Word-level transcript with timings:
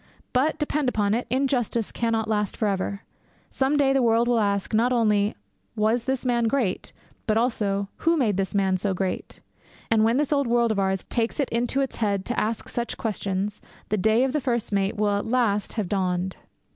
But, 0.33 0.57
depend 0.57 0.89
upon 0.89 1.13
it, 1.13 1.27
injustice 1.29 1.91
cannot 1.91 2.27
last 2.27 2.57
for 2.57 2.67
ever. 2.67 3.03
Some 3.51 3.77
day 3.77 3.93
the 3.93 4.01
world 4.01 4.27
will 4.27 4.39
ask, 4.39 4.73
not 4.73 4.91
only, 4.91 5.35
'Was 5.75 6.05
this 6.05 6.25
man 6.25 6.45
great?' 6.45 6.91
but 7.27 7.37
also, 7.37 7.87
'Who 7.97 8.17
made 8.17 8.35
this 8.35 8.55
man 8.55 8.77
so 8.77 8.95
great?' 8.95 9.41
And 9.91 10.03
when 10.03 10.17
this 10.17 10.33
old 10.33 10.47
world 10.47 10.71
of 10.71 10.79
ours 10.79 11.03
takes 11.03 11.39
it 11.39 11.49
into 11.49 11.81
its 11.81 11.97
head 11.97 12.25
to 12.25 12.39
ask 12.39 12.67
such 12.67 12.97
questions, 12.97 13.61
the 13.89 13.95
day 13.97 14.23
of 14.23 14.33
the 14.33 14.41
first 14.41 14.71
mate 14.71 14.95
will 14.97 15.17
at 15.19 15.25
last 15.27 15.73
have 15.73 15.87
dawned. 15.87 16.35